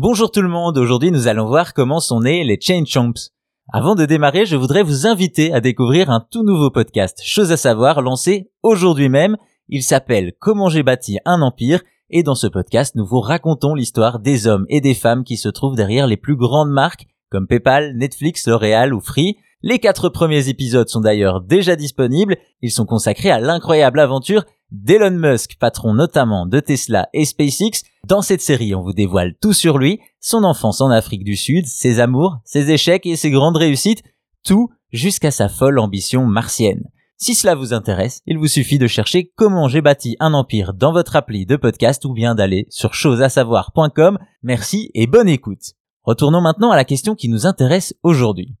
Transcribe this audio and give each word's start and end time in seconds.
Bonjour 0.00 0.30
tout 0.30 0.42
le 0.42 0.48
monde, 0.48 0.78
aujourd'hui 0.78 1.10
nous 1.10 1.26
allons 1.26 1.46
voir 1.46 1.74
comment 1.74 1.98
sont 1.98 2.20
nés 2.20 2.44
les 2.44 2.60
Chain 2.60 2.84
Chomps. 2.86 3.32
Avant 3.72 3.96
de 3.96 4.04
démarrer, 4.04 4.46
je 4.46 4.54
voudrais 4.54 4.84
vous 4.84 5.08
inviter 5.08 5.52
à 5.52 5.60
découvrir 5.60 6.08
un 6.08 6.24
tout 6.30 6.44
nouveau 6.44 6.70
podcast, 6.70 7.20
chose 7.24 7.50
à 7.50 7.56
savoir, 7.56 8.00
lancé 8.00 8.48
aujourd'hui 8.62 9.08
même. 9.08 9.36
Il 9.68 9.82
s'appelle 9.82 10.34
Comment 10.38 10.68
j'ai 10.68 10.84
bâti 10.84 11.18
un 11.24 11.42
empire 11.42 11.82
et 12.10 12.22
dans 12.22 12.36
ce 12.36 12.46
podcast 12.46 12.94
nous 12.94 13.04
vous 13.04 13.18
racontons 13.18 13.74
l'histoire 13.74 14.20
des 14.20 14.46
hommes 14.46 14.66
et 14.68 14.80
des 14.80 14.94
femmes 14.94 15.24
qui 15.24 15.36
se 15.36 15.48
trouvent 15.48 15.74
derrière 15.74 16.06
les 16.06 16.16
plus 16.16 16.36
grandes 16.36 16.70
marques 16.70 17.06
comme 17.28 17.48
PayPal, 17.48 17.96
Netflix, 17.96 18.46
L'Oréal 18.46 18.94
ou 18.94 19.00
Free. 19.00 19.38
Les 19.62 19.80
quatre 19.80 20.10
premiers 20.10 20.48
épisodes 20.48 20.88
sont 20.88 21.00
d'ailleurs 21.00 21.40
déjà 21.40 21.74
disponibles. 21.74 22.36
Ils 22.62 22.70
sont 22.70 22.86
consacrés 22.86 23.32
à 23.32 23.40
l'incroyable 23.40 23.98
aventure 23.98 24.44
d'Elon 24.70 25.10
Musk, 25.18 25.56
patron 25.58 25.94
notamment 25.94 26.46
de 26.46 26.60
Tesla 26.60 27.08
et 27.12 27.24
SpaceX. 27.24 27.82
Dans 28.06 28.22
cette 28.22 28.42
série, 28.42 28.74
on 28.74 28.82
vous 28.82 28.92
dévoile 28.92 29.34
tout 29.40 29.52
sur 29.52 29.78
lui, 29.78 30.00
son 30.20 30.44
enfance 30.44 30.80
en 30.80 30.90
Afrique 30.90 31.24
du 31.24 31.36
Sud, 31.36 31.66
ses 31.66 32.00
amours, 32.00 32.38
ses 32.44 32.70
échecs 32.70 33.06
et 33.06 33.16
ses 33.16 33.30
grandes 33.30 33.56
réussites, 33.56 34.02
tout 34.44 34.70
jusqu'à 34.92 35.30
sa 35.30 35.48
folle 35.48 35.78
ambition 35.78 36.24
martienne. 36.24 36.84
Si 37.16 37.34
cela 37.34 37.56
vous 37.56 37.72
intéresse, 37.72 38.20
il 38.26 38.38
vous 38.38 38.46
suffit 38.46 38.78
de 38.78 38.86
chercher 38.86 39.32
comment 39.34 39.66
j'ai 39.66 39.80
bâti 39.80 40.16
un 40.20 40.34
empire 40.34 40.72
dans 40.72 40.92
votre 40.92 41.16
appli 41.16 41.46
de 41.46 41.56
podcast 41.56 42.04
ou 42.04 42.12
bien 42.12 42.36
d'aller 42.36 42.66
sur 42.70 42.94
chosesasavoir.com. 42.94 44.18
Merci 44.44 44.92
et 44.94 45.08
bonne 45.08 45.28
écoute. 45.28 45.72
Retournons 46.04 46.40
maintenant 46.40 46.70
à 46.70 46.76
la 46.76 46.84
question 46.84 47.16
qui 47.16 47.28
nous 47.28 47.44
intéresse 47.44 47.92
aujourd'hui. 48.04 48.54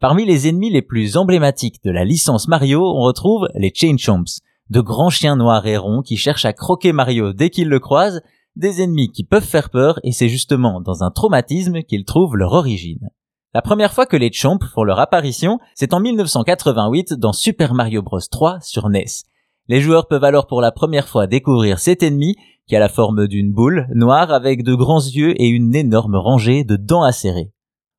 Parmi 0.00 0.24
les 0.24 0.48
ennemis 0.48 0.70
les 0.70 0.82
plus 0.82 1.16
emblématiques 1.16 1.84
de 1.84 1.90
la 1.92 2.04
licence 2.04 2.48
Mario, 2.48 2.82
on 2.82 3.02
retrouve 3.02 3.48
les 3.54 3.72
Chain 3.72 3.96
Chomps, 3.96 4.40
de 4.70 4.80
grands 4.80 5.10
chiens 5.10 5.36
noirs 5.36 5.66
et 5.66 5.76
ronds 5.76 6.02
qui 6.02 6.16
cherchent 6.16 6.44
à 6.44 6.52
croquer 6.52 6.92
Mario 6.92 7.32
dès 7.32 7.50
qu'ils 7.50 7.68
le 7.68 7.80
croisent, 7.80 8.22
des 8.56 8.82
ennemis 8.82 9.10
qui 9.10 9.24
peuvent 9.24 9.44
faire 9.44 9.70
peur 9.70 9.98
et 10.04 10.12
c'est 10.12 10.28
justement 10.28 10.80
dans 10.80 11.02
un 11.02 11.10
traumatisme 11.10 11.82
qu'ils 11.82 12.04
trouvent 12.04 12.36
leur 12.36 12.52
origine. 12.52 13.10
La 13.52 13.62
première 13.62 13.92
fois 13.92 14.06
que 14.06 14.16
les 14.16 14.30
Chomps 14.32 14.64
font 14.72 14.84
leur 14.84 15.00
apparition, 15.00 15.58
c'est 15.74 15.92
en 15.92 16.00
1988 16.00 17.14
dans 17.14 17.32
Super 17.32 17.74
Mario 17.74 18.00
Bros 18.00 18.20
3 18.20 18.60
sur 18.60 18.88
NES. 18.88 19.24
Les 19.66 19.80
joueurs 19.80 20.06
peuvent 20.06 20.24
alors 20.24 20.46
pour 20.46 20.60
la 20.60 20.70
première 20.70 21.08
fois 21.08 21.26
découvrir 21.26 21.80
cet 21.80 22.04
ennemi 22.04 22.36
qui 22.68 22.76
a 22.76 22.80
la 22.80 22.88
forme 22.88 23.26
d'une 23.26 23.52
boule 23.52 23.88
noire 23.92 24.32
avec 24.32 24.62
de 24.62 24.74
grands 24.74 25.00
yeux 25.00 25.34
et 25.40 25.48
une 25.48 25.74
énorme 25.74 26.14
rangée 26.14 26.62
de 26.62 26.76
dents 26.76 27.02
acérées. 27.02 27.50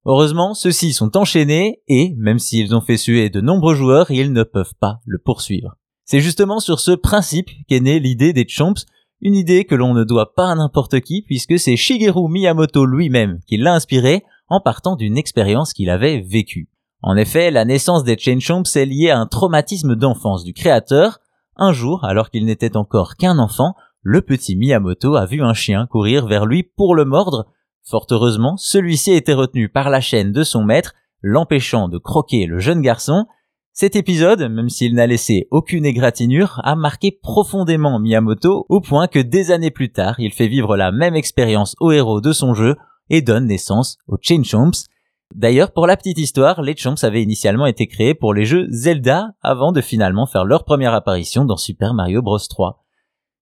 Heureusement, 0.05 0.53
ceux-ci 0.53 0.93
sont 0.93 1.17
enchaînés 1.17 1.81
et, 1.87 2.15
même 2.17 2.39
s'ils 2.39 2.73
ont 2.73 2.81
fait 2.81 2.97
suer 2.97 3.29
de 3.29 3.41
nombreux 3.41 3.75
joueurs, 3.75 4.09
ils 4.09 4.31
ne 4.31 4.43
peuvent 4.43 4.73
pas 4.79 4.99
le 5.05 5.19
poursuivre. 5.19 5.75
C'est 6.05 6.19
justement 6.19 6.59
sur 6.59 6.79
ce 6.79 6.91
principe 6.91 7.49
qu'est 7.67 7.79
née 7.79 7.99
l'idée 7.99 8.33
des 8.33 8.45
Chomps, 8.47 8.85
une 9.21 9.35
idée 9.35 9.65
que 9.65 9.75
l'on 9.75 9.93
ne 9.93 10.03
doit 10.03 10.33
pas 10.33 10.51
à 10.51 10.55
n'importe 10.55 10.99
qui 11.01 11.21
puisque 11.21 11.59
c'est 11.59 11.75
Shigeru 11.75 12.29
Miyamoto 12.29 12.85
lui-même 12.85 13.39
qui 13.47 13.57
l'a 13.57 13.73
inspiré 13.73 14.23
en 14.49 14.59
partant 14.59 14.95
d'une 14.95 15.17
expérience 15.17 15.73
qu'il 15.73 15.89
avait 15.89 16.19
vécue. 16.19 16.69
En 17.03 17.15
effet, 17.15 17.51
la 17.51 17.65
naissance 17.65 18.03
des 18.03 18.17
Chain 18.17 18.39
Chomps 18.39 18.75
est 18.75 18.85
liée 18.85 19.09
à 19.09 19.19
un 19.19 19.25
traumatisme 19.25 19.95
d'enfance 19.95 20.43
du 20.43 20.53
créateur. 20.53 21.19
Un 21.55 21.73
jour, 21.73 22.03
alors 22.03 22.29
qu'il 22.29 22.45
n'était 22.45 22.77
encore 22.77 23.15
qu'un 23.15 23.39
enfant, 23.39 23.75
le 24.03 24.21
petit 24.21 24.55
Miyamoto 24.55 25.15
a 25.15 25.25
vu 25.25 25.41
un 25.41 25.53
chien 25.53 25.87
courir 25.87 26.27
vers 26.27 26.45
lui 26.45 26.63
pour 26.63 26.95
le 26.95 27.05
mordre. 27.05 27.47
Fort 27.83 28.07
heureusement, 28.11 28.57
celui-ci 28.57 29.11
a 29.11 29.15
été 29.15 29.33
retenu 29.33 29.69
par 29.69 29.89
la 29.89 30.01
chaîne 30.01 30.31
de 30.31 30.43
son 30.43 30.63
maître, 30.63 30.93
l'empêchant 31.21 31.87
de 31.87 31.97
croquer 31.97 32.45
le 32.45 32.59
jeune 32.59 32.81
garçon, 32.81 33.25
cet 33.73 33.95
épisode, 33.95 34.51
même 34.51 34.67
s'il 34.67 34.95
n'a 34.95 35.07
laissé 35.07 35.47
aucune 35.49 35.85
égratignure, 35.85 36.59
a 36.65 36.75
marqué 36.75 37.09
profondément 37.09 37.99
Miyamoto 37.99 38.65
au 38.67 38.81
point 38.81 39.07
que 39.07 39.19
des 39.19 39.49
années 39.49 39.71
plus 39.71 39.93
tard, 39.93 40.19
il 40.19 40.33
fait 40.33 40.49
vivre 40.49 40.75
la 40.75 40.91
même 40.91 41.15
expérience 41.15 41.75
au 41.79 41.91
héros 41.91 42.19
de 42.19 42.33
son 42.33 42.53
jeu 42.53 42.75
et 43.09 43.21
donne 43.21 43.47
naissance 43.47 43.97
aux 44.07 44.17
Chain 44.21 44.43
Chomps. 44.43 44.87
D'ailleurs, 45.33 45.71
pour 45.71 45.87
la 45.87 45.95
petite 45.95 46.17
histoire, 46.17 46.61
les 46.61 46.75
Chomps 46.75 47.01
avaient 47.05 47.23
initialement 47.23 47.65
été 47.65 47.87
créés 47.87 48.13
pour 48.13 48.33
les 48.33 48.43
jeux 48.43 48.67
Zelda 48.69 49.29
avant 49.41 49.71
de 49.71 49.79
finalement 49.79 50.25
faire 50.25 50.43
leur 50.43 50.65
première 50.65 50.93
apparition 50.93 51.45
dans 51.45 51.55
Super 51.55 51.93
Mario 51.93 52.21
Bros 52.21 52.37
3. 52.37 52.83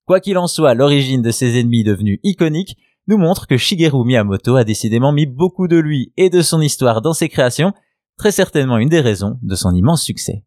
Quoi 0.06 0.20
qu'il 0.20 0.38
en 0.38 0.48
soit, 0.48 0.76
l'origine 0.76 1.24
de 1.24 1.32
ces 1.32 1.60
ennemis 1.60 1.84
devenus 1.84 2.20
iconiques 2.22 2.78
nous 3.08 3.18
montre 3.18 3.48
que 3.48 3.58
Shigeru 3.58 4.06
Miyamoto 4.06 4.56
a 4.56 4.64
décidément 4.64 5.12
mis 5.12 5.26
beaucoup 5.26 5.68
de 5.68 5.78
lui 5.78 6.14
et 6.18 6.30
de 6.30 6.44
son 6.44 6.62
histoire 6.62 7.02
dans 7.02 7.14
ses 7.14 7.30
créations 7.30 7.74
très 8.20 8.32
certainement 8.32 8.78
une 8.78 8.90
des 8.90 9.00
raisons 9.00 9.40
de 9.42 9.56
son 9.56 9.74
immense 9.74 10.04
succès. 10.04 10.44